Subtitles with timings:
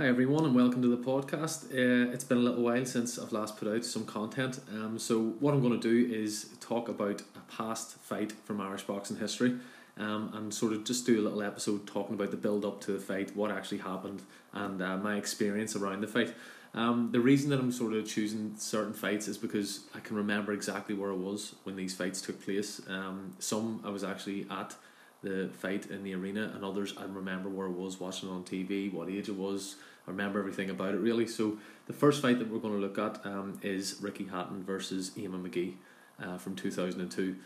[0.00, 1.64] Hi everyone, and welcome to the podcast.
[1.66, 5.20] Uh, it's been a little while since I've last put out some content, um, so
[5.40, 9.58] what I'm going to do is talk about a past fight from Irish boxing history,
[9.98, 12.92] um, and sort of just do a little episode talking about the build up to
[12.92, 14.22] the fight, what actually happened,
[14.54, 16.32] and uh, my experience around the fight.
[16.72, 20.54] Um, the reason that I'm sort of choosing certain fights is because I can remember
[20.54, 22.80] exactly where I was when these fights took place.
[22.88, 24.74] Um, some I was actually at
[25.22, 28.90] the fight in the arena, and others I remember where I was watching on TV,
[28.90, 31.26] what age it was, I remember everything about it really.
[31.26, 35.10] So the first fight that we're going to look at um, is Ricky Hatton versus
[35.16, 35.76] Eamonn Magee
[36.22, 37.36] uh, from 2002.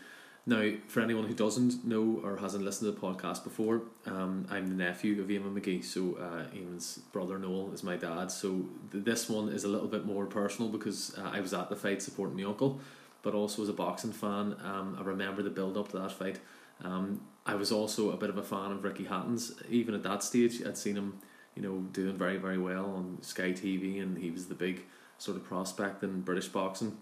[0.47, 4.67] Now, for anyone who doesn't know or hasn't listened to the podcast before, um, I'm
[4.67, 5.81] the nephew of Eamonn Magee.
[5.81, 8.29] So uh, Eamonn's brother Noel is my dad.
[8.29, 11.69] So th- this one is a little bit more personal because uh, I was at
[11.69, 12.79] the fight supporting my uncle,
[13.23, 16.39] but also as a boxing fan, um, I remember the build up to that fight.
[16.83, 19.53] Um, I was also a bit of a fan of Ricky Hatton's.
[19.69, 21.19] Even at that stage, I'd seen him
[21.55, 24.83] you know, doing very, very well on Sky TV, and he was the big
[25.17, 26.97] sort of prospect in British boxing.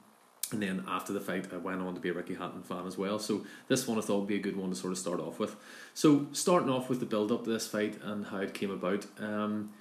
[0.52, 2.98] And then after the fight, I went on to be a Ricky Hatton fan as
[2.98, 3.18] well.
[3.18, 5.40] So this one I thought would be a good one to sort of start off
[5.40, 5.56] with.
[5.96, 9.08] So starting off with the build up to this fight and how it came about.
[9.20, 9.72] Um,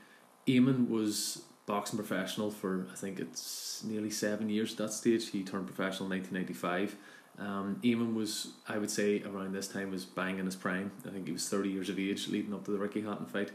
[0.47, 5.31] Eamonn was boxing professional for I think it's nearly seven years at that stage.
[5.31, 6.97] He turned professional in 1995.
[7.39, 10.93] Um, Eamonn was, I would say, around this time was banging his prime.
[11.07, 13.51] I think he was 30 years of age leading up to the Ricky Hatton fight.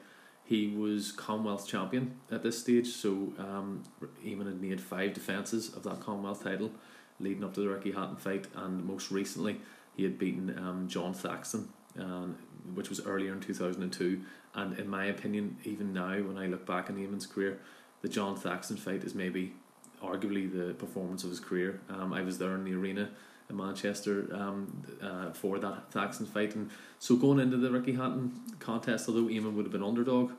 [0.47, 3.83] He was Commonwealth champion at this stage, so um,
[4.25, 6.71] Eamonn had made five defences of that Commonwealth title
[7.19, 9.59] leading up to the Ricky Hatton fight, and most recently
[9.97, 11.67] he had beaten um, Jon Thaxton,
[11.99, 12.27] uh,
[12.73, 14.21] which was earlier in 2002.
[14.53, 17.59] And in my opinion, even now, when I look back on Eamonn's career,
[18.01, 19.53] the Jon Thaxton fight is maybe
[20.01, 21.81] arguably the performance of his career.
[21.89, 23.09] Um, I was there in the arena
[23.49, 26.55] in Manchester um, uh, for that Thaxton fight.
[26.55, 30.31] And so going into the Ricky Hatton contest, although Eamonn would have been underdog,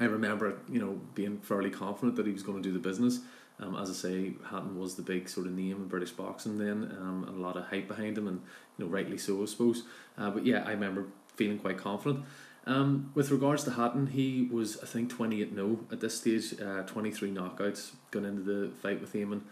[0.00, 3.20] I remember you know being fairly confident that he was going to do the business.
[3.60, 6.90] Um, as I say, Hatton was the big sort of name in British boxing then,
[7.00, 8.40] um, and a lot of hype behind him, and
[8.76, 9.84] you know rightly so, I suppose.
[10.18, 11.06] Uh, but yeah, I remember
[11.36, 12.24] feeling quite confident.
[12.66, 16.60] Um, with regards to Hatton, he was I think twenty eight no at this stage,
[16.60, 19.42] uh, twenty three knockouts going into the fight with Eamonn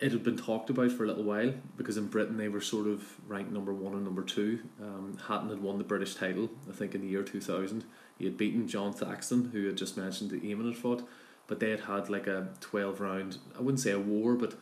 [0.00, 2.86] it had been talked about for a little while because in Britain they were sort
[2.86, 4.60] of ranked number one and number two.
[4.80, 7.84] Um, Hatton had won the British title, I think, in the year 2000.
[8.18, 11.06] He had beaten Jon Thaxton, who had just mentioned that Eamonn had fought,
[11.46, 14.54] but they had had like a 12 round, I wouldn't say a war, but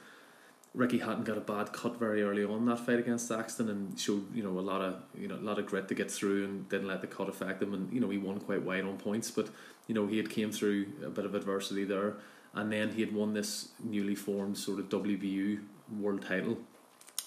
[0.74, 4.34] Ricky Hatton got a bad cut very early on that fight against Thaxton and showed
[4.34, 6.68] you know a lot of you know a lot of grit to get through and
[6.68, 9.30] didn't let the cut affect him and you know he won quite wide on points
[9.30, 9.48] but
[9.86, 12.16] you know he had came through a bit of adversity there
[12.54, 15.60] and then he had won this newly formed sort of WBU
[15.98, 16.58] world title.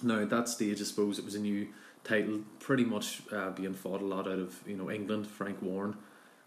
[0.01, 1.67] Now at that stage, I suppose it was a new
[2.03, 5.27] title, pretty much uh, being fought a lot out of you know England.
[5.27, 5.95] Frank Warren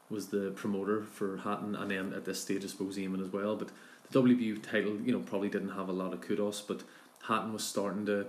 [0.08, 3.56] was the promoter for Hatton, and then at this stage, I suppose Eamonn as well.
[3.56, 3.70] But
[4.10, 6.82] the WBU title, you know, probably didn't have a lot of kudos, but
[7.28, 8.26] Hatton was starting to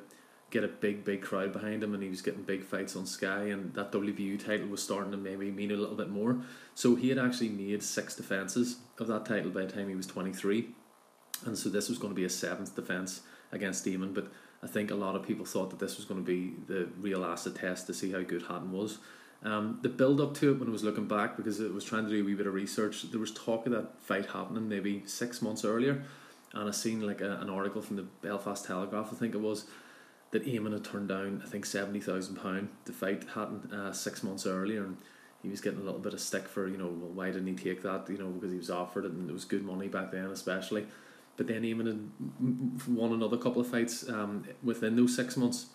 [0.51, 3.45] get a big, big crowd behind him, and he was getting big fights on Sky,
[3.45, 6.41] and that WBU title was starting to maybe mean a little bit more.
[6.75, 10.07] So he had actually made six defences of that title by the time he was
[10.07, 10.69] 23,
[11.45, 14.28] and so this was going to be a seventh defence against Eamonn, but
[14.61, 17.25] I think a lot of people thought that this was going to be the real
[17.25, 19.00] acid test to see how good Hatton was.
[19.44, 22.03] Um, the build up to it when I was looking back because it was trying
[22.03, 25.01] to do a wee bit of research, there was talk of that fight happening maybe
[25.06, 26.03] six months earlier,
[26.53, 29.66] and I seen like a, an article from the Belfast Telegraph, I think it was,
[30.31, 34.24] that Eamonn had turned down I think seventy thousand pound to fight Hatton uh, six
[34.24, 34.97] months earlier, and
[35.42, 37.56] he was getting a little bit of stick for you know well why didn't he
[37.56, 40.12] take that you know because he was offered it and it was good money back
[40.12, 40.86] then especially,
[41.38, 45.68] but then Eamonn had won another couple of fights um, within those six months.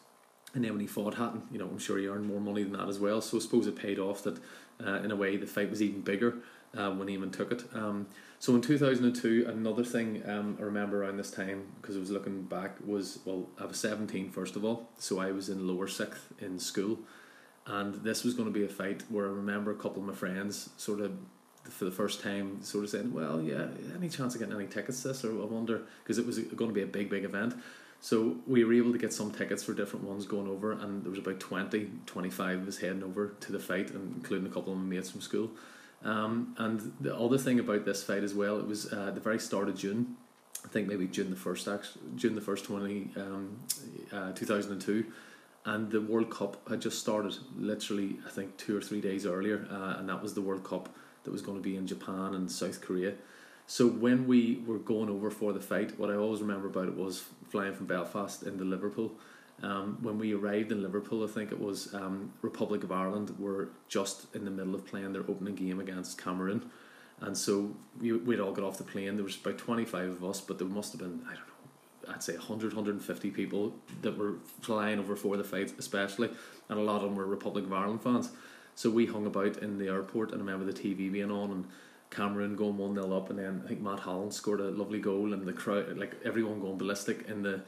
[0.54, 2.72] And then when he fought Hatton, you know, I'm sure he earned more money than
[2.72, 3.20] that as well.
[3.20, 4.38] So I suppose it paid off that,
[4.82, 6.36] uh, in a way, the fight was even bigger
[6.76, 7.64] uh, when Eamonn took it.
[7.74, 8.06] Um,
[8.38, 12.42] so in 2002, another thing um, I remember around this time, because I was looking
[12.42, 16.32] back, was well, I was 17 first of all, so I was in lower sixth
[16.40, 16.98] in school,
[17.66, 20.14] and this was going to be a fight where I remember a couple of my
[20.14, 21.16] friends sort of
[21.64, 25.02] for the first time sort of saying, well, yeah, any chance of getting any tickets
[25.02, 27.54] this, or I wonder, because it was going to be a big, big event.
[28.00, 31.10] So we were able to get some tickets for different ones going over, and there
[31.10, 34.78] was about 20, 25 of us heading over to the fight, including a couple of
[34.78, 35.50] my mates from school.
[36.06, 39.40] Um, and the other thing about this fight as well, it was uh, the very
[39.40, 40.16] start of June.
[40.64, 43.58] I think maybe June the first, actually, June the first, twenty um,
[44.12, 45.06] uh, two thousand and two,
[45.64, 47.36] and the World Cup had just started.
[47.58, 50.88] Literally, I think two or three days earlier, uh, and that was the World Cup
[51.24, 53.14] that was going to be in Japan and South Korea.
[53.66, 56.96] So when we were going over for the fight, what I always remember about it
[56.96, 59.10] was flying from Belfast into Liverpool
[59.62, 63.70] um, when we arrived in Liverpool, I think it was um, Republic of Ireland were
[63.88, 66.70] just in the middle of playing their opening game against Cameroon,
[67.20, 69.16] And so we, we'd all got off the plane.
[69.16, 72.22] There was about 25 of us, but there must have been, I don't know, I'd
[72.22, 76.28] say 100, 150 people that were flying over for the fight, especially.
[76.68, 78.30] And a lot of them were Republic of Ireland fans.
[78.74, 81.64] So we hung about in the airport, and I remember the TV being on, and
[82.10, 85.32] Cameroon going 1 0 up, and then I think Matt Holland scored a lovely goal,
[85.32, 87.62] and the crowd, like everyone going ballistic in the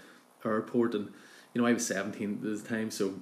[0.45, 0.95] airport.
[0.95, 1.09] And,
[1.55, 3.15] you know, I was 17 at the time, so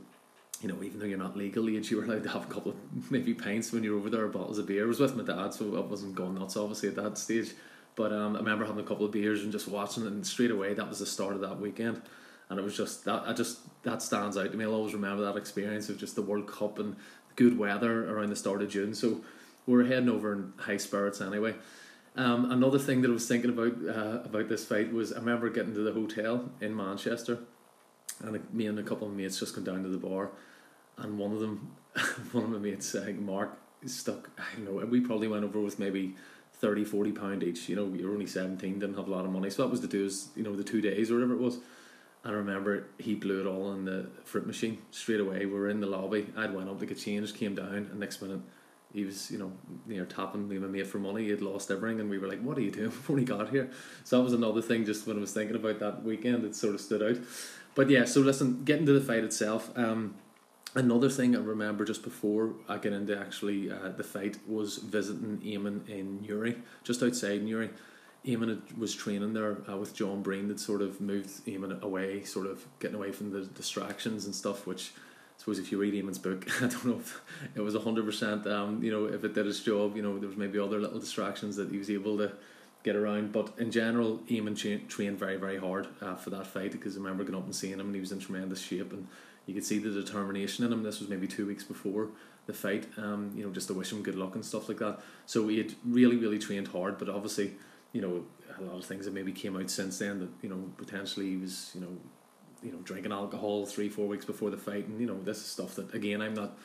[0.63, 2.73] you know, even though you're not legal age, you were allowed to have a couple
[2.73, 4.85] of maybe pints when you're over there, bottles of beer.
[4.85, 7.53] I was with my dad, so I wasn't going nuts obviously at that stage.
[7.95, 10.75] But um, I remember having a couple of beers and just watching and straight away
[10.75, 12.03] that was the start of that weekend,
[12.49, 14.65] and it was just that I just that stands out to me.
[14.65, 16.97] I'll always remember that experience of just the World Cup and
[17.37, 18.95] good weather around the start of June.
[18.95, 19.23] So
[19.67, 21.55] we were heading over in high spirits anyway.
[22.17, 25.49] Um, another thing that I was thinking about uh, about this fight was I remember
[25.49, 27.41] getting to the hotel in Manchester,
[28.21, 30.31] and me and a couple of mates just gone down to the bar
[30.99, 31.73] and one of them,
[32.33, 34.31] one of my mates, think Mark, stuck.
[34.39, 36.15] I don't know we probably went over with maybe
[36.55, 37.69] 30 40 pound each.
[37.69, 39.89] You know, you're only seventeen, didn't have a lot of money, so that was the
[39.89, 41.59] two, you know, the two days or whatever it was.
[42.25, 45.47] I remember he blew it all in the fruit machine straight away.
[45.47, 46.27] We were in the lobby.
[46.37, 48.41] I'd went up to get changed, came down, and next minute
[48.97, 49.53] he was, you know,
[49.87, 51.25] near tapping me my mate for money.
[51.25, 53.51] He had lost everything, and we were like, "What are you doing before he got
[53.51, 53.71] here?"
[54.05, 54.85] So that was another thing.
[54.85, 57.23] Just when I was thinking about that weekend, it sort of stood out.
[57.75, 59.71] But yeah, so listen, getting to the fight itself.
[59.77, 60.15] Um,
[60.77, 65.39] Another thing I remember just before I get into actually uh, the fight was visiting
[65.39, 67.71] Eamonn in Newry, just outside Newry.
[68.27, 72.47] Eamonn was training there uh, with John Breen that sort of moved Eamonn away, sort
[72.47, 74.93] of getting away from the distractions and stuff, which
[75.47, 77.23] suppose if you read Eamonn's book, I don't know if
[77.55, 80.37] it was 100%, um, you know, if it did its job, you know, there was
[80.37, 82.33] maybe other little distractions that he was able to
[82.83, 83.31] get around.
[83.31, 86.99] But in general, Eamonn tra- trained very, very hard uh, for that fight because I
[86.99, 89.07] remember going up and seeing him and he was in tremendous shape and
[89.47, 90.83] you could see the determination in him.
[90.83, 92.09] This was maybe two weeks before
[92.47, 94.99] the fight, um, you know, just to wish him good luck and stuff like that.
[95.27, 97.53] So he had really, really trained hard, but obviously,
[97.93, 98.25] you know,
[98.59, 101.37] a lot of things that maybe came out since then that you know potentially he
[101.37, 101.99] was, you know,
[102.67, 105.47] you know, drinking alcohol three, four weeks before the fight, and you know, this is
[105.47, 106.59] stuff that again, I'm not,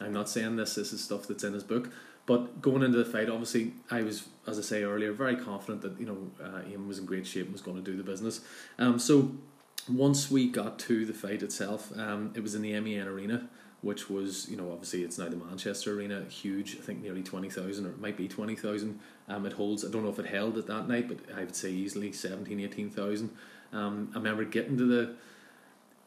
[0.00, 0.74] I'm not saying this.
[0.74, 1.90] This is stuff that's in his book.
[2.26, 5.98] But going into the fight, obviously, I was, as I say earlier, very confident that
[5.98, 8.40] you know uh, Ian was in great shape and was going to do the business.
[8.78, 9.32] Um, so
[9.88, 13.48] once we got to the fight itself, um, it was in the MEN Arena,
[13.80, 17.86] which was, you know, obviously it's now the Manchester Arena, huge, I think nearly 20,000
[17.86, 18.98] or it might be 20,000.
[19.28, 21.56] Um, it holds, I don't know if it held at that night, but I would
[21.56, 23.30] say easily 17, 18,000.
[23.72, 25.14] Um, I remember getting to the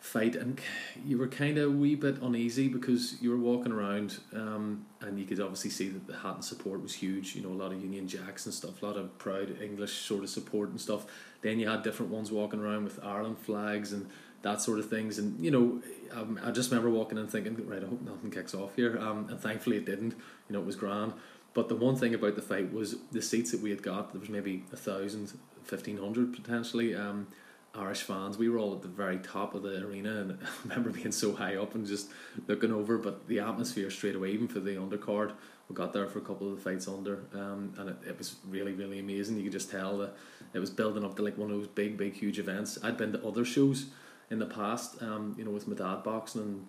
[0.01, 0.59] fight and
[1.05, 5.19] you were kind of a wee bit uneasy because you were walking around um, and
[5.19, 7.79] you could obviously see that the Hatton support was huge you know a lot of
[7.79, 11.05] Union Jacks and stuff a lot of proud English sort of support and stuff.
[11.43, 14.09] Then you had different ones walking around with Ireland flags and
[14.41, 15.81] that sort of things and you know
[16.19, 19.27] um, I just remember walking in thinking right I hope nothing kicks off here um,
[19.29, 20.15] and thankfully it didn't
[20.49, 21.13] you know it was grand.
[21.53, 24.21] But the one thing about the fight was the seats that we had got there
[24.21, 27.27] was maybe a thousand, fifteen hundred potentially um,
[27.73, 28.37] Irish fans.
[28.37, 31.33] We were all at the very top of the arena, and I remember being so
[31.33, 32.09] high up and just
[32.47, 32.97] looking over.
[32.97, 35.33] But the atmosphere straight away, even for the undercard,
[35.69, 38.35] we got there for a couple of the fights under, um, and it, it was
[38.49, 39.37] really, really amazing.
[39.37, 40.15] You could just tell that
[40.53, 42.77] it was building up to like one of those big, big, huge events.
[42.83, 43.85] I'd been to other shows
[44.29, 46.67] in the past, um, you know, with my dad boxing and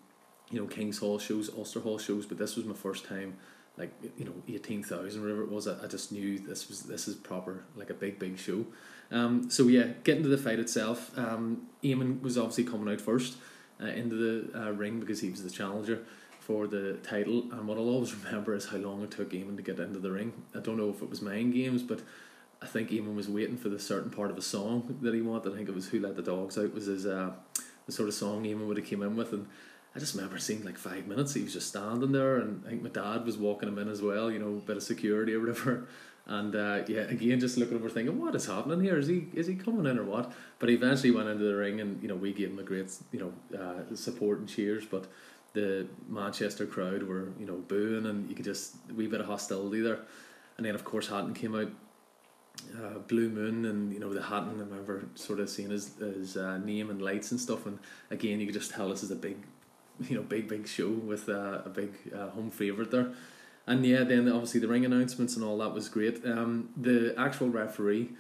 [0.51, 3.39] you know Kings Hall shows, Ulster Hall shows, but this was my first time
[3.79, 5.67] like you know eighteen thousand whatever it was.
[5.67, 8.67] I, I just knew this was this is proper like a big big show.
[9.13, 13.37] Um, so yeah, getting to the fight itself, um, Eamonn was obviously coming out first
[13.81, 16.03] uh, into the uh, ring because he was the challenger
[16.41, 17.45] for the title.
[17.53, 20.11] And what I'll always remember is how long it took Eamonn to get into the
[20.11, 20.33] ring.
[20.55, 22.01] I don't know if it was mind games, but
[22.63, 25.53] I think Eamonn was waiting for the certain part of a song that he wanted.
[25.53, 27.33] I think it was "Who Let the Dogs Out" was his uh,
[27.87, 29.49] the sort of song Eamonn would have came in with, and
[29.95, 31.35] I just remember seeing like five minutes.
[31.35, 34.01] He was just standing there, and I think my dad was walking him in as
[34.01, 34.31] well.
[34.31, 35.89] You know, a bit of security or whatever.
[36.27, 38.97] And uh, yeah, again, just looking over, thinking, what is happening here?
[38.97, 40.33] Is he is he coming in or what?
[40.61, 42.91] But he eventually went into the ring, and you know, we gave him a great
[43.11, 44.85] you know uh, support and cheers.
[44.87, 45.09] But
[45.53, 49.27] the Manchester crowd were you know booing, and you could just a wee bit of
[49.27, 49.99] hostility there.
[50.57, 51.73] And then of course Hatton came out,
[52.81, 54.61] uh, Blue Moon, and you know the Hatton.
[54.61, 57.67] I remember sort of seeing his his uh, name and lights and stuff.
[57.67, 57.81] And
[58.13, 59.39] again, you could just tell this is a big,
[60.09, 63.13] you know, big big show with uh, a big uh, home favorite there
[63.67, 66.25] and yeah, then obviously the ring announcements and all that was great.
[66.27, 68.11] Um, the actual referee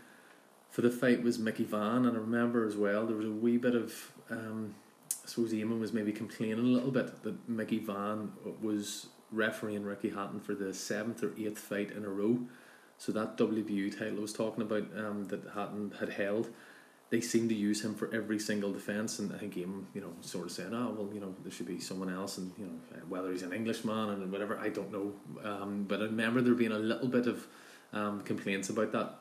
[0.70, 3.58] for the fight was Mickey Vann, and I remember as well there was a wee
[3.58, 4.74] bit of um,
[5.24, 10.10] I suppose Eamonn was maybe complaining a little bit that Mickey Vann was refereeing Ricky
[10.10, 12.40] Hatton for the seventh or eighth fight in a row.
[12.98, 16.50] So that WBU title I was talking about um, that Hatton had held
[17.12, 20.14] they seem to use him for every single defence, and I think him, you know,
[20.22, 22.72] sort of saying, "Oh, well, you know, there should be someone else," and you know,
[23.06, 25.12] whether he's an Englishman and whatever, I don't know.
[25.44, 27.46] Um, but I remember there being a little bit of
[27.92, 29.18] um, complaints about that.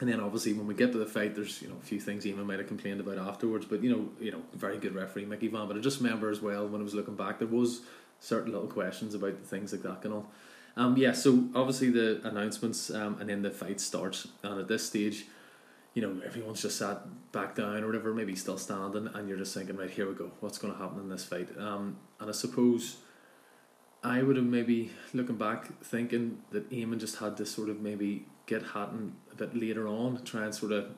[0.00, 2.26] And then obviously when we get to the fight, there's you know a few things
[2.26, 3.64] Eamonn might have complained about afterwards.
[3.64, 5.66] But you know you know very good referee Mickey Vann.
[5.66, 7.80] But I just remember as well when I was looking back, there was
[8.20, 10.30] certain little questions about the things like that and all.
[10.76, 14.86] Um, yeah, so obviously the announcements um, and then the fight starts, and at this
[14.86, 15.26] stage,
[15.94, 19.54] you know everyone's just sat back down or whatever, maybe still standing, and you're just
[19.54, 21.48] thinking, right, here we go, what's going to happen in this fight?
[21.58, 22.98] Um, and I suppose
[24.02, 28.26] I would have maybe looking back thinking that Eamonn just had to sort of maybe
[28.46, 30.90] get Hatton a bit later on, try and sort of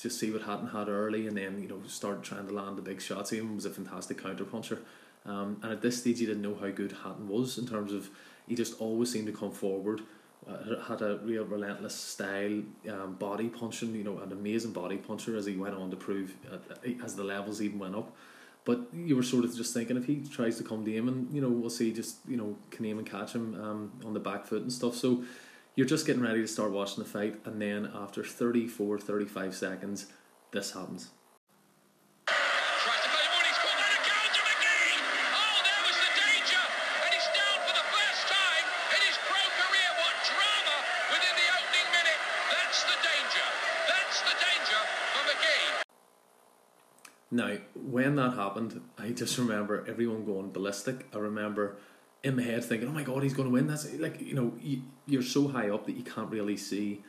[0.00, 2.82] just see what Hatton had early, and then you know start trying to land the
[2.82, 3.30] big shots.
[3.30, 4.82] Eamonn was a fantastic counter puncher,
[5.24, 8.10] um, and at this stage he didn't know how good Hatton was in terms of
[8.46, 10.02] he just always seemed to come forward.
[10.48, 13.94] Uh, had a real relentless style, um, body punching.
[13.94, 16.58] You know, an amazing body puncher as he went on to prove uh,
[17.04, 18.14] as the levels even went up.
[18.64, 21.32] But you were sort of just thinking if he tries to come to him, and
[21.34, 24.44] you know, we'll see, just you know, can Eamonn catch him um, on the back
[24.44, 24.94] foot and stuff.
[24.96, 25.24] So
[25.76, 30.06] you're just getting ready to start watching the fight, and then after 34, 35 seconds,
[30.50, 31.10] this happens.
[47.30, 51.06] Now, when that happened, I just remember everyone going ballistic.
[51.12, 51.76] I remember
[52.22, 54.52] in my head thinking, "Oh my god, he's going to win!" That's like you know,
[54.60, 57.02] you, you're so high up that you can't really see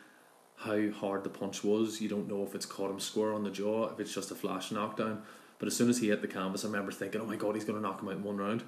[0.57, 2.01] how hard the punch was.
[2.01, 4.35] You don't know if it's caught him square on the jaw, if it's just a
[4.35, 5.21] flash knockdown.
[5.59, 7.65] But as soon as he hit the canvas, I remember thinking, "Oh my god, he's
[7.65, 8.63] going to knock him out in one round."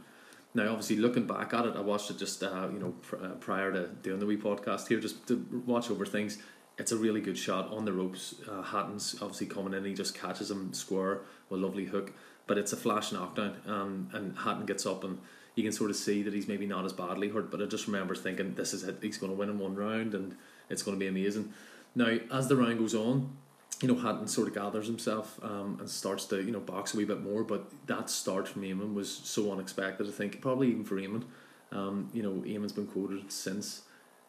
[0.54, 3.30] Now, obviously, looking back at it, I watched it just uh, you know pr- uh,
[3.40, 6.38] prior to doing the wee podcast here, just to watch over things.
[6.80, 8.36] It's a really good shot on the ropes.
[8.50, 12.14] Uh, Hatton's obviously coming in, he just catches him square with a lovely hook,
[12.48, 15.20] but it's a flash knockdown, um, and Hatton gets up and
[15.56, 17.52] you can sort of see that he's maybe not as badly hurt.
[17.52, 18.98] But I just remember thinking, this is it.
[19.02, 20.38] He's going to win in one round, and
[20.70, 21.54] it's going to be amazing.
[21.96, 23.36] Now, as the round goes on,
[23.82, 26.98] you know, Hatton sort of gathers himself um, and starts to, you know, box a
[26.98, 27.44] wee bit more.
[27.44, 31.24] But that start from Eamonn was so unexpected, I think, probably even for Eamonn.
[31.72, 33.84] Um, you know, Eamonn's been quoted since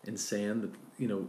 [0.04, 1.28] in saying that, you know,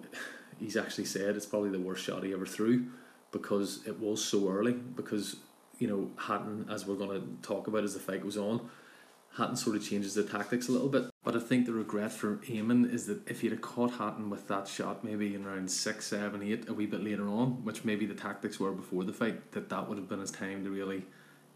[0.62, 2.86] he's actually said it's probably the worst shot he ever threw
[3.32, 4.74] because it was so early.
[4.74, 5.38] Because
[5.80, 8.70] you know Hatton, as we're going to talk about as the fight goes on,
[9.38, 11.06] Hatton sort of changes the tactics a little bit.
[11.24, 14.48] But I think the regret for Eamonn is that if he'd have caught Hatton with
[14.48, 18.06] that shot, maybe in round six, seven, eight, a wee bit later on, which maybe
[18.06, 21.06] the tactics were before the fight, that that would have been his time to really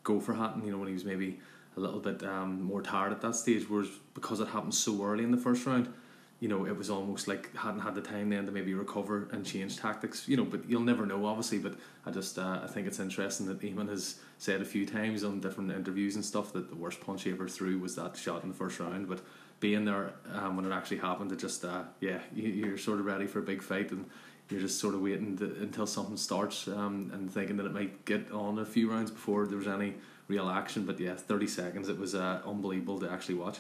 [0.03, 0.63] go for Hatton.
[0.65, 1.39] You know when he was maybe
[1.77, 3.65] a little bit um, more tired at that stage.
[3.69, 5.91] Whereas because it happened so early in the first round,
[6.39, 9.45] you know, it was almost like hadn't had the time then to maybe recover and
[9.45, 10.27] change tactics.
[10.27, 11.59] You know, but you'll never know, obviously.
[11.59, 11.75] But
[12.05, 15.39] I just uh, I think it's interesting that Eamonn has said a few times on
[15.39, 18.49] different interviews and stuff that the worst punch he ever threw was that shot in
[18.49, 19.07] the first round.
[19.07, 19.21] But
[19.61, 23.05] being there um, when it actually happened, it just uh, yeah, you, are sort of
[23.05, 24.05] ready for a big fight and.
[24.47, 28.05] You're just sort of waiting to, until something starts um, and thinking that it might
[28.05, 29.95] get on a few rounds before there was any
[30.27, 30.85] real action.
[30.85, 33.57] But yeah, 30 seconds, it was uh, unbelievable to actually watch.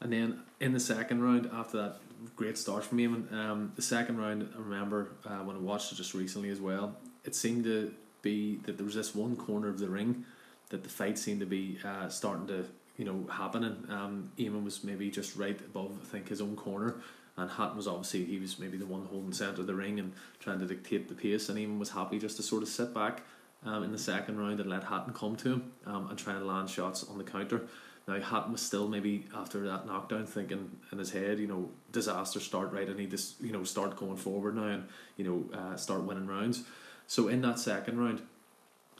[0.00, 1.96] And then in the second round, after that
[2.34, 5.96] great start from Eamonn, um, the second round, I remember uh, when I watched it
[5.96, 9.78] just recently as well, it seemed to be that there was this one corner of
[9.78, 10.24] the ring
[10.70, 13.76] that the fight seemed to be uh, starting to you know happening.
[13.88, 16.96] Um, Eamonn was maybe just right above I think his own corner,
[17.36, 20.12] and Hatton was obviously he was maybe the one holding centre of the ring and
[20.40, 23.22] trying to dictate the pace, and Eamonn was happy just to sort of sit back
[23.64, 26.46] um, in the second round and let Hatton come to him um, and try and
[26.46, 27.62] land shots on the counter.
[28.08, 32.38] Now Hatton was still maybe after that knockdown thinking in his head, you know, disaster
[32.38, 32.88] start right.
[32.88, 36.26] I need to you know start going forward now and you know uh, start winning
[36.26, 36.64] rounds.
[37.06, 38.22] So in that second round,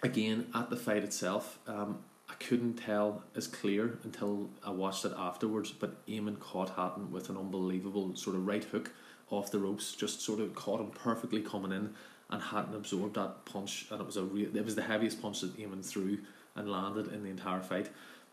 [0.03, 1.99] again at the fight itself, um,
[2.29, 5.71] I couldn't tell as clear until I watched it afterwards.
[5.71, 8.93] But Eamonn caught Hatton with an unbelievable sort of right hook
[9.31, 11.95] off the ropes, just sort of caught him perfectly coming in,
[12.31, 15.41] and Hatton absorbed that punch, and it was a real, it was the heaviest punch
[15.41, 16.19] that Eamonn threw
[16.55, 17.89] and landed in the entire fight.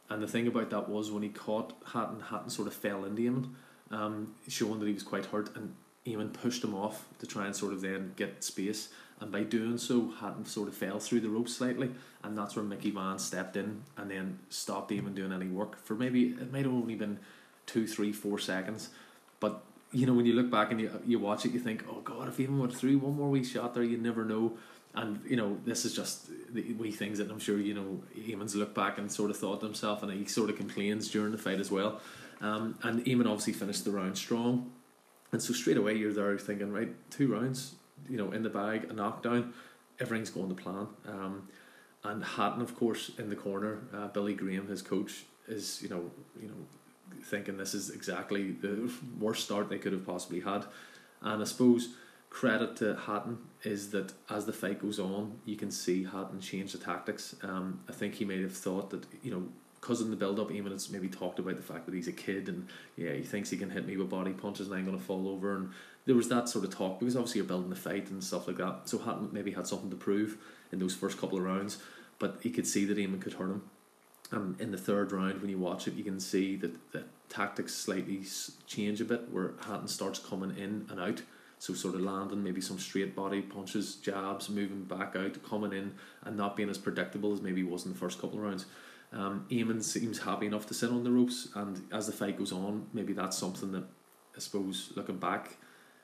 [0.09, 3.21] And the thing about that was when he caught Hatton, Hatton sort of fell into
[3.21, 3.55] him,
[3.89, 5.73] um, showing that he was quite hurt, and
[6.05, 8.89] Eamonn pushed him off to try and sort of then get space.
[9.19, 11.91] And by doing so, Hatton sort of fell through the ropes slightly,
[12.23, 15.95] and that's where Mickey Vann stepped in and then stopped Eamonn doing any work for
[15.95, 17.19] maybe it might have only been
[17.65, 18.89] two, three, four seconds.
[19.39, 22.01] But you know, when you look back and you you watch it, you think, oh
[22.01, 24.57] God, if Eamonn would threw one more wee shot there, you never know
[24.95, 28.55] and you know this is just the wee things that I'm sure you know Eamonn's
[28.55, 31.37] looked back and sort of thought to himself and he sort of complains during the
[31.37, 32.01] fight as well.
[32.41, 34.71] Um, and Eamonn obviously finished the round strong.
[35.31, 37.75] And so straight away you're there thinking right two rounds
[38.09, 39.53] you know in the bag a knockdown
[39.99, 40.87] everything's going to plan.
[41.07, 41.47] Um,
[42.03, 46.11] and Hatton of course in the corner uh, Billy Graham his coach is you know
[46.39, 46.67] you know
[47.23, 50.65] thinking this is exactly the worst start they could have possibly had.
[51.21, 51.89] And I suppose
[52.33, 56.73] credit to Hatton is that as the fight goes on, you can see Hatton change
[56.73, 57.35] the tactics.
[57.43, 59.43] Um, I think he may have thought that you know
[59.79, 62.13] because in the build up, even it's maybe talked about the fact that he's a
[62.13, 64.97] kid and yeah, he thinks he can hit me with body punches and I'm going
[64.97, 65.55] to fall over.
[65.55, 65.71] And
[66.05, 68.57] there was that sort of talk because obviously you're building the fight and stuff like
[68.57, 68.81] that.
[68.85, 70.37] So Hatton maybe had something to prove
[70.71, 71.79] in those first couple of rounds,
[72.17, 73.63] but he could see that Eamonn could hurt him.
[74.31, 77.75] And in the third round, when you watch it, you can see that the tactics
[77.75, 78.23] slightly
[78.65, 81.21] change a bit where Hatton starts coming in and out.
[81.63, 85.93] So sort of landing maybe some straight body punches, jabs, moving back out, coming in,
[86.25, 88.65] and not being as predictable as maybe he was in the first couple of rounds.
[89.13, 92.51] Um, Eamonn seems happy enough to sit on the ropes, and as the fight goes
[92.51, 93.85] on, maybe that's something that
[94.35, 95.55] I suppose looking back,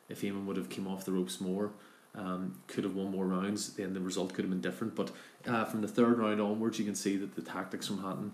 [0.07, 1.71] if Eamonn would have come off the ropes more,
[2.15, 4.95] um, could have won more rounds, then the result could have been different.
[4.95, 5.11] But
[5.45, 8.31] uh, from the third round onwards, you can see that the tactics from Hatton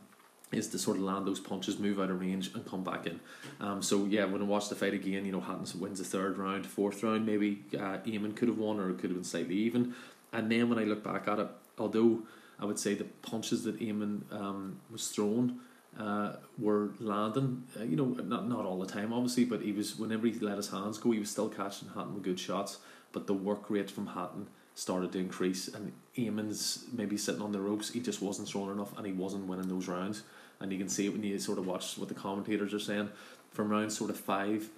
[0.52, 3.20] is to sort of land those punches, move out of range, and come back in.
[3.60, 6.38] Um, so yeah, when I watch the fight again, you know Hatton wins the third
[6.38, 9.56] round, fourth round maybe uh, Eamonn could have won or it could have been slightly
[9.56, 9.96] even.
[10.32, 11.48] And then when I look back at it,
[11.78, 12.24] although
[12.60, 15.60] I would say the punches that Eamonn um, was thrown
[16.00, 17.64] uh, were landing.
[17.80, 20.58] Uh, you know, not not all the time, obviously, but he was whenever he let
[20.58, 22.80] his hands go, he was still catching Hatton with good shots.
[23.12, 27.60] But the work rate from Hatton started to increase, and Eamonn's maybe sitting on the
[27.60, 27.92] ropes.
[27.92, 30.24] He just wasn't strong enough, and he wasn't winning those rounds.
[30.60, 33.10] And you can see it when you sort of watch what the commentators are saying
[33.52, 34.70] from round sort of five,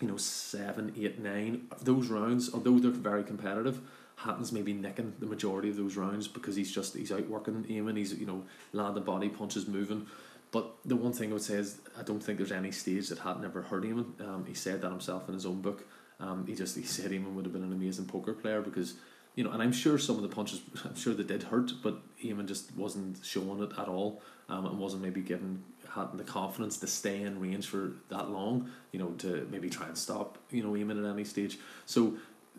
[0.00, 1.68] you know, seven, eight, nine.
[1.82, 3.80] Those rounds, although they're very competitive
[4.18, 7.96] Hatton's maybe nicking the majority of those rounds because he's just he's outworking Eamonn.
[7.96, 10.06] He's you know landing body punches, moving.
[10.50, 13.20] But the one thing I would say is I don't think there's any stage that
[13.20, 14.20] Hatton ever hurt Eamonn.
[14.20, 15.84] Um, he said that himself in his own book.
[16.18, 18.94] Um, he just he said Eamonn would have been an amazing poker player because
[19.38, 22.00] you know, and I'm sure some of the punches, I'm sure they did hurt, but
[22.24, 25.62] Eamonn just wasn't showing it at all, um, and wasn't maybe given
[25.94, 29.86] Hatton the confidence to stay in range for that long, you know, to maybe try
[29.86, 31.56] and stop, you know, Eamonn at any stage.
[31.86, 32.14] So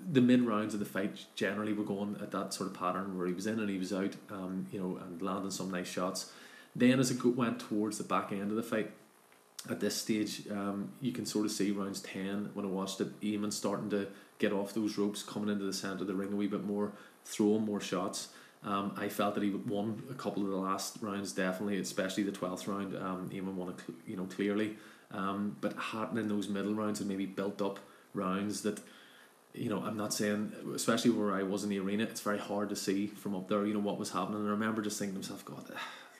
[0.09, 3.27] the mid rounds of the fight generally were going at that sort of pattern where
[3.27, 6.31] he was in and he was out, um, you know, and landing some nice shots.
[6.73, 8.93] Then as it went towards the back end of the fight,
[9.69, 13.19] at this stage, um, you can sort of see rounds ten when I watched it,
[13.19, 14.07] Eamonn starting to
[14.39, 16.93] get off those ropes, coming into the centre of the ring a wee bit more,
[17.23, 18.29] throwing more shots.
[18.63, 22.31] Um, I felt that he won a couple of the last rounds definitely, especially the
[22.31, 22.95] twelfth round.
[22.95, 24.75] Um, Eamonn won it, you know, clearly.
[25.11, 27.79] Um, but Hatton in those middle rounds and maybe built up
[28.13, 28.79] rounds that
[29.53, 32.69] you know, I'm not saying, especially where I was in the arena, it's very hard
[32.69, 34.39] to see from up there, you know, what was happening.
[34.39, 35.65] And I remember just thinking to myself, God,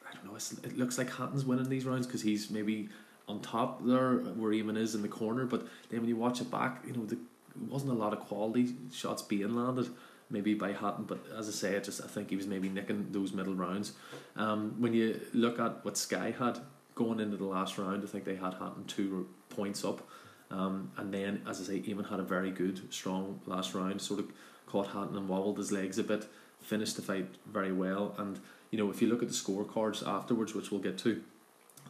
[0.10, 2.90] I don't know, it looks like Hatton's winning these rounds because he's maybe
[3.28, 5.46] on top there where Eamonn is in the corner.
[5.46, 7.18] But then when you watch it back, you know, the,
[7.62, 9.90] wasn't a lot of quality shots being landed
[10.30, 13.08] maybe by Hatton, but as I say, I just I think he was maybe nicking
[13.12, 13.94] those middle rounds.
[14.36, 16.60] Um, when you look at what Sky had
[16.96, 20.08] going into the last round, I think they had Hatton two points up.
[20.52, 24.02] Um, and then, as I say, Eamonn had a very good, strong last round.
[24.02, 24.32] Sort of
[24.66, 26.26] caught Hatton and wobbled his legs a bit.
[26.62, 28.16] Finished the fight very well.
[28.18, 28.40] And
[28.72, 31.24] you know, if you look at the scorecards afterwards, which we'll get to,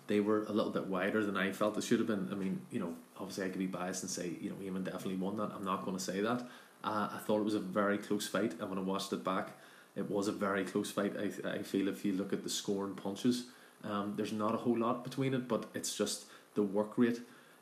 [0.09, 2.29] they were a little bit wider than I felt it should have been.
[2.31, 5.17] I mean, you know, obviously I could be biased and say, you know, Eamonn definitely
[5.17, 5.51] won that.
[5.55, 6.41] I'm not going to say that.
[6.83, 9.51] Uh, I thought it was a very close fight, and when I watched it back,
[9.95, 11.13] it was a very close fight.
[11.15, 13.45] I, I feel if you look at the score and punches,
[13.83, 17.21] um, there's not a whole lot between it, but it's just the work rate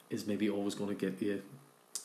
[0.09, 1.41] is maybe always going to get you,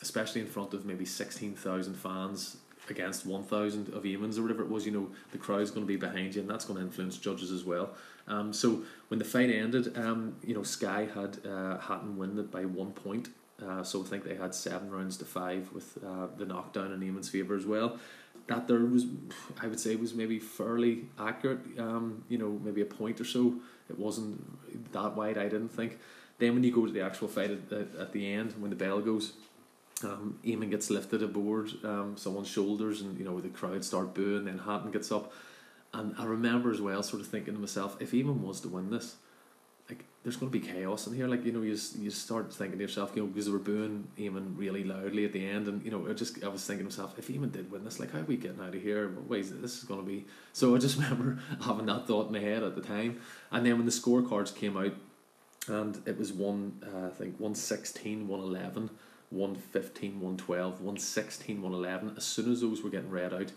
[0.01, 2.57] especially in front of maybe 16,000 fans
[2.89, 5.95] against 1,000 of Eamonn's or whatever it was, you know, the crowd's going to be
[5.95, 7.91] behind you and that's going to influence judges as well.
[8.27, 12.51] Um, so when the fight ended, um, you know, Sky had uh, Hatton win it
[12.51, 13.29] by one point.
[13.61, 16.99] Uh, so I think they had seven rounds to five with uh, the knockdown in
[16.99, 17.97] Eamonn's favour as well.
[18.47, 19.05] That there was,
[19.61, 21.59] I would say, was maybe fairly accurate.
[21.77, 23.55] Um, you know, maybe a point or so.
[23.89, 25.37] It wasn't that wide.
[25.37, 25.99] I didn't think.
[26.39, 28.75] Then when you go to the actual fight at, at, at the end, when the
[28.75, 29.33] bell goes,
[30.03, 34.45] um, Eamonn gets lifted aboard um, someone's shoulders, and you know the crowd start booing.
[34.45, 35.31] Then Hatton gets up,
[35.93, 38.89] and I remember as well, sort of thinking to myself, if Eamonn was to win
[38.89, 39.15] this,
[39.89, 41.27] like there's going to be chaos in here.
[41.27, 44.07] Like you know, you you start thinking to yourself, you know, because they were booing
[44.17, 46.91] Eamonn really loudly at the end, and you know, I just I was thinking to
[46.91, 49.13] myself, if Eamonn did win this, like how are we getting out of here?
[49.27, 50.25] Ways this is going to be.
[50.53, 53.77] So I just remember having that thought in my head at the time, and then
[53.77, 54.93] when the scorecards came out
[55.67, 58.89] and it was one uh, I think 116, 111,
[59.29, 62.17] 115, 112, 116, 111.
[62.17, 63.51] As soon as those were getting read out,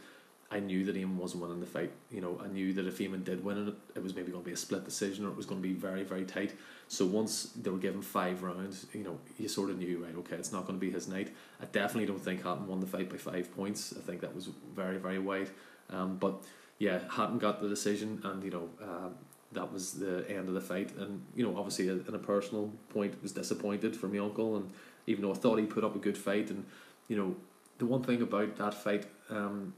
[0.51, 1.91] I knew that Eamonn wasn't winning the fight.
[2.11, 4.47] You know, I knew that if Eamonn did win it, it was maybe going to
[4.47, 6.55] be a split decision or it was going to be very, very tight.
[6.87, 10.37] So once they were given five rounds, you know, you sort of knew, right, okay,
[10.37, 11.35] it's not going to be his night.
[11.61, 13.93] I definitely don't think Hatton won the fight by five points.
[13.97, 15.51] I think that was very, very wide.
[15.91, 16.45] Um, but
[16.79, 19.09] yeah, Hatton got the decision, and you know, uh,
[19.53, 20.95] that was the end of the fight.
[20.97, 24.57] And you know, obviously, in a personal point, was disappointed for my uncle.
[24.57, 24.71] And
[25.07, 26.65] even though I thought he put up a good fight, and
[27.09, 27.35] you know,
[27.79, 29.75] the one thing about that fight, um,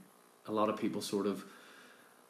[0.48, 1.44] a lot of people sort of,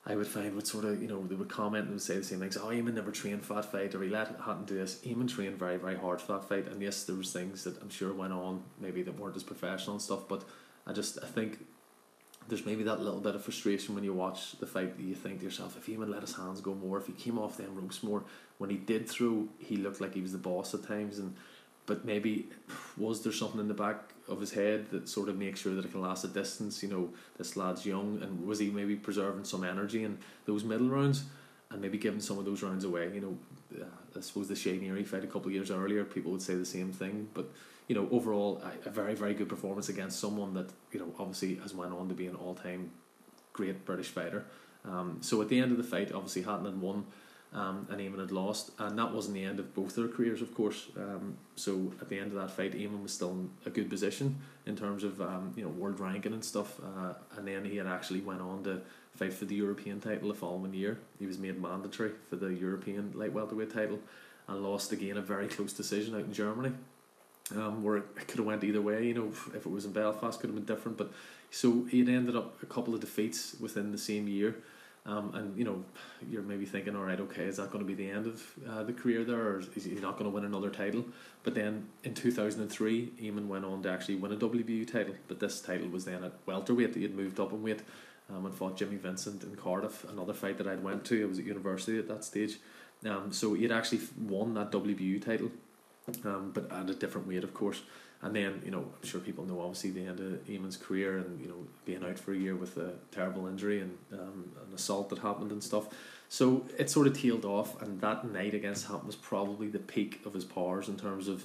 [0.04, 2.24] I would find would sort of, you know, they would comment and would say the
[2.24, 2.56] same things.
[2.56, 5.00] Oh, Eamonn never trained for that fight, or he let Hatton do this.
[5.04, 7.90] Eamonn trained very, very hard for that fight, and yes, there was things that I'm
[7.90, 10.28] sure went on, maybe that weren't as professional and stuff.
[10.28, 10.44] But
[10.86, 11.58] I just, I think
[12.48, 15.40] there's maybe that little bit of frustration when you watch the fight that you think
[15.40, 18.02] to yourself, if Eamonn let his hands go more, if he came off them ropes
[18.02, 18.24] more,
[18.56, 21.36] when he did throw, he looked like he was the boss at times, and
[21.88, 22.46] but maybe
[22.98, 25.86] was there something in the back of his head that sort of makes sure that
[25.86, 26.82] it can last a distance?
[26.82, 30.90] You know, this lad's young, and was he maybe preserving some energy in those middle
[30.90, 31.24] rounds,
[31.70, 33.10] and maybe giving some of those rounds away?
[33.12, 36.30] You know, uh, I suppose the Shea Neary fight a couple of years earlier, people
[36.32, 37.46] would say the same thing, but
[37.88, 41.54] you know, overall, a, a very very good performance against someone that you know obviously
[41.56, 42.90] has went on to be an all time
[43.54, 44.44] great British fighter.
[44.84, 47.06] Um, so at the end of the fight, obviously Hatton had won
[47.52, 50.54] um, and Eamonn had lost, and that wasn't the end of both their careers, of
[50.54, 50.88] course.
[50.96, 54.38] Um, so at the end of that fight, Eamonn was still in a good position
[54.66, 57.86] in terms of um, you know world ranking and stuff, uh, and then he had
[57.86, 58.82] actually went on to
[59.14, 60.98] fight for the European title the following year.
[61.18, 63.98] He was made mandatory for the European light welterweight title,
[64.46, 66.72] and lost again a very close decision out in Germany.
[67.56, 70.38] Um, where it could have went either way, you know, if it was in Belfast,
[70.38, 70.98] could have been different.
[70.98, 71.10] But
[71.50, 74.56] so he had ended up a couple of defeats within the same year,
[75.08, 75.82] um, and you know,
[76.30, 78.82] you're maybe thinking, all right, okay, is that going to be the end of uh,
[78.82, 81.02] the career there, or is he not going to win another title?
[81.44, 85.62] But then in 2003, Eamonn went on to actually win a WBU title, but this
[85.62, 86.94] title was then at welterweight.
[86.94, 87.80] He had moved up in weight
[88.28, 91.22] um, and fought Jimmy Vincent in Cardiff, another fight that I'd went to.
[91.22, 92.58] I was at university at that stage.
[93.06, 95.50] Um, so he had actually won that WBU title,
[96.24, 97.80] um, but at a different weight, of course.
[98.20, 101.40] And then, you know, I'm sure people know obviously the end of Eamonn's career and,
[101.40, 105.08] you know, being out for a year with a terrible injury and um, an assault
[105.10, 105.86] that happened and stuff.
[106.28, 110.20] So it sort of tailed off, and that night against Hatton was probably the peak
[110.26, 111.44] of his powers in terms of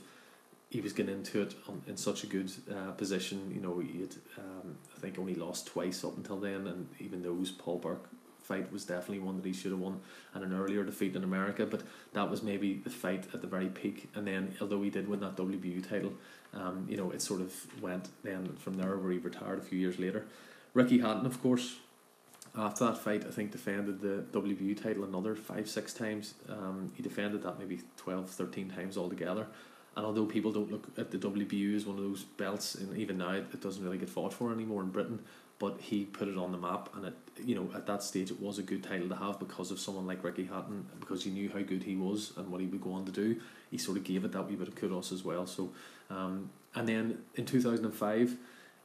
[0.70, 3.52] he was getting into it on, in such a good uh, position.
[3.54, 7.22] You know, he had, um, I think, only lost twice up until then, and even
[7.22, 8.10] those Paul Burke
[8.42, 10.02] fight was definitely one that he should have won,
[10.34, 11.66] and an earlier defeat in America.
[11.66, 11.84] But
[12.14, 14.10] that was maybe the fight at the very peak.
[14.16, 16.14] And then, although he did win that WBU title,
[16.54, 19.80] um, you know, it sort of went then from there where he retired a few
[19.80, 20.26] years later.
[20.74, 21.78] Ricky Hatton, of course,
[22.56, 26.36] after that fight, I think defended the WBU title another five, six times.
[26.50, 29.48] Um, he defended that maybe 12, 13 times altogether.
[29.96, 33.18] And although people don't look at the WBU as one of those belts, and even
[33.18, 35.20] now it doesn't really get fought for anymore in Britain,
[35.60, 37.14] but he put it on the map, and it
[37.44, 40.08] you know at that stage it was a good title to have because of someone
[40.08, 42.94] like Ricky Hatton, because he knew how good he was and what he would go
[42.94, 43.40] on to do.
[43.70, 45.46] He sort of gave it that wee bit of kudos as well.
[45.46, 45.72] So,
[46.10, 48.36] um, and then in two thousand and five,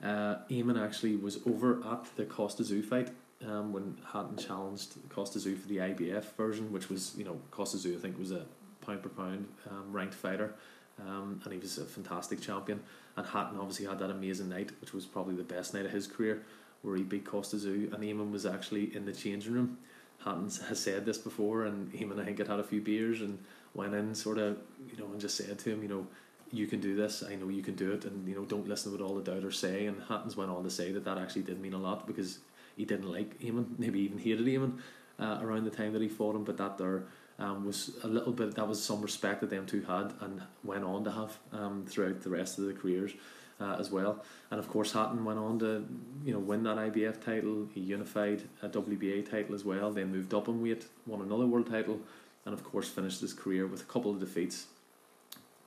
[0.03, 3.11] uh, Eamonn actually was over at the Kostya Tszyu fight.
[3.47, 7.81] Um, when Hatton challenged Kostya Tszyu for the IBF version, which was you know Kostya
[7.81, 8.45] Tszyu, I think was a
[8.85, 10.55] pound per pound um, ranked fighter,
[11.01, 12.81] um, and he was a fantastic champion.
[13.17, 16.07] And Hatton obviously had that amazing night, which was probably the best night of his
[16.07, 16.43] career,
[16.83, 17.93] where he beat Kostya Tszyu.
[17.93, 19.79] And Eamonn was actually in the changing room.
[20.25, 23.39] Hatton has said this before, and Eamonn I think had had a few beers and
[23.75, 24.59] went in, sort of,
[24.91, 26.07] you know, and just said to him, you know,
[26.53, 27.23] you can do this.
[27.23, 29.31] I know you can do it, and you know, don't listen to what all the
[29.31, 29.87] doubters say.
[29.87, 32.39] And Hatton's went on to say that that actually did mean a lot because
[32.77, 34.79] he didn't like Eamonn, maybe even hated Eamonn
[35.19, 36.45] uh, around the time that he fought him.
[36.45, 37.05] But that there
[37.39, 40.85] um, was a little bit that was some respect that them two had and went
[40.85, 43.13] on to have um, throughout the rest of their careers.
[43.61, 45.85] Uh, as well, and of course Hatton went on to,
[46.25, 47.67] you know, win that IBF title.
[47.75, 49.91] He unified a WBA title as well.
[49.91, 51.99] Then moved up in weight, won another world title,
[52.45, 54.69] and of course finished his career with a couple of defeats.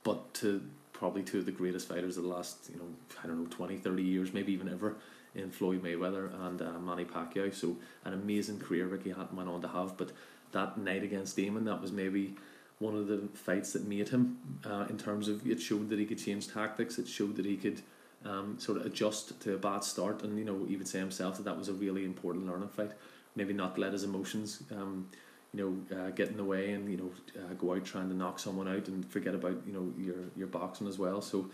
[0.04, 0.62] But to
[0.92, 2.86] probably two of the greatest fighters of the last, you know,
[3.22, 4.96] I don't know, 20, 30 years, maybe even ever,
[5.34, 7.52] in Floyd Mayweather and uh, Manny Pacquiao.
[7.54, 9.96] So an amazing career Ricky Hatton went on to have.
[9.96, 10.12] But
[10.52, 12.34] that night against Damon, that was maybe
[12.78, 16.04] one of the fights that made him uh, in terms of it showed that he
[16.04, 16.98] could change tactics.
[16.98, 17.80] It showed that he could
[18.24, 21.36] um, sort of adjust to a bad start, and you know he would say himself
[21.36, 22.92] that that was a really important learning fight.
[23.34, 25.08] Maybe not let his emotions, um,
[25.54, 28.14] you know, uh, get in the way, and you know, uh, go out trying to
[28.14, 31.20] knock someone out and forget about you know your your boxing as well.
[31.20, 31.50] So.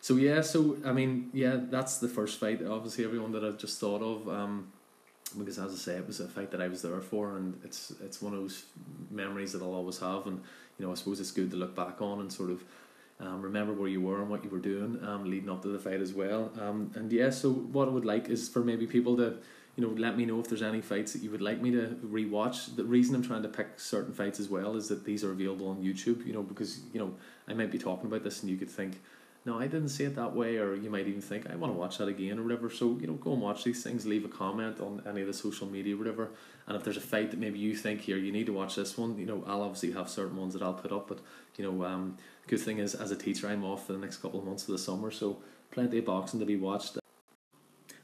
[0.00, 2.64] So yeah, so I mean, yeah, that's the first fight.
[2.64, 4.28] Obviously, everyone that I've just thought of.
[4.28, 4.68] Um,
[5.36, 7.92] because as I say, it was a fight that I was there for, and it's
[8.02, 8.64] it's one of those
[9.10, 10.40] memories that I'll always have, and
[10.78, 12.62] you know I suppose it's good to look back on and sort of
[13.20, 15.78] um, remember where you were and what you were doing um, leading up to the
[15.78, 16.52] fight as well.
[16.60, 19.38] Um, and yeah, so what I would like is for maybe people to
[19.78, 21.96] you know let me know if there's any fights that you would like me to
[22.04, 22.74] rewatch.
[22.74, 25.68] The reason I'm trying to pick certain fights as well is that these are available
[25.68, 26.26] on YouTube.
[26.26, 27.14] You know because you know
[27.46, 29.00] I might be talking about this and you could think
[29.44, 31.78] no, I didn't see it that way, or you might even think I want to
[31.78, 32.68] watch that again or whatever.
[32.68, 34.04] So you know, go and watch these things.
[34.04, 36.30] Leave a comment on any of the social media, whatever.
[36.66, 38.98] And if there's a fight that maybe you think here, you need to watch this
[38.98, 39.16] one.
[39.16, 41.20] You know, I'll obviously have certain ones that I'll put up, but
[41.56, 44.40] you know, um, good thing is as a teacher, I'm off for the next couple
[44.40, 45.38] of months of the summer, so
[45.70, 46.98] plenty of boxing to be watched.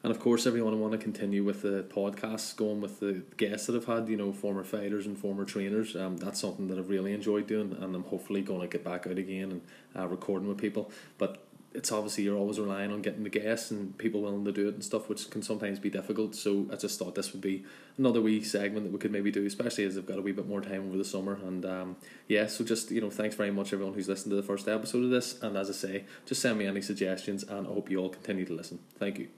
[0.04, 3.74] And of course, everyone want to continue with the podcast, going with the guests that
[3.74, 5.96] I've had, you know, former fighters and former trainers.
[5.96, 9.06] Um, that's something that I've really enjoyed doing, and I'm hopefully going to get back
[9.06, 9.62] out again and
[9.96, 10.90] uh, recording with people.
[11.16, 14.68] But it's obviously you're always relying on getting the guests and people willing to do
[14.68, 16.34] it and stuff, which can sometimes be difficult.
[16.34, 17.64] So I just thought this would be
[17.96, 20.46] another wee segment that we could maybe do, especially as I've got a wee bit
[20.46, 21.38] more time over the summer.
[21.42, 21.96] And um,
[22.28, 25.04] yeah, so just you know, thanks very much everyone who's listened to the first episode
[25.04, 25.42] of this.
[25.42, 28.44] And as I say, just send me any suggestions, and I hope you all continue
[28.44, 28.80] to listen.
[28.98, 29.28] Thank you.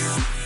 [0.00, 0.39] Peace.